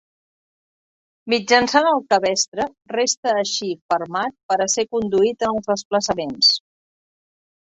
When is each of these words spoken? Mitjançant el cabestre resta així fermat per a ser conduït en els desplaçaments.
Mitjançant 1.33 1.89
el 1.89 2.01
cabestre 2.13 2.65
resta 2.95 3.35
així 3.43 3.69
fermat 3.93 4.35
per 4.53 4.59
a 4.65 4.69
ser 4.77 4.87
conduït 4.97 5.47
en 5.49 5.55
els 5.57 5.71
desplaçaments. 5.75 6.51